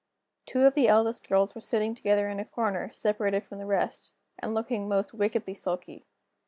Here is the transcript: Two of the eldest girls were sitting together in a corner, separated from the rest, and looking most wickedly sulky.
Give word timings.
Two 0.47 0.63
of 0.65 0.73
the 0.73 0.87
eldest 0.87 1.29
girls 1.29 1.53
were 1.53 1.61
sitting 1.61 1.93
together 1.93 2.27
in 2.27 2.39
a 2.39 2.45
corner, 2.45 2.91
separated 2.91 3.43
from 3.45 3.59
the 3.59 3.67
rest, 3.67 4.13
and 4.39 4.51
looking 4.55 4.87
most 4.89 5.13
wickedly 5.13 5.53
sulky. 5.53 6.07